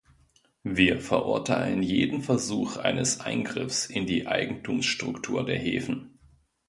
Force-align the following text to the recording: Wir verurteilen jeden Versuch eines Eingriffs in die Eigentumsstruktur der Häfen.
Wir 0.63 0.99
verurteilen 0.99 1.83
jeden 1.83 2.23
Versuch 2.23 2.77
eines 2.77 3.19
Eingriffs 3.19 3.85
in 3.85 4.07
die 4.07 4.25
Eigentumsstruktur 4.25 5.45
der 5.45 5.59
Häfen. 5.59 6.17